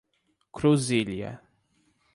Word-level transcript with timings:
Cruzília 0.57 1.39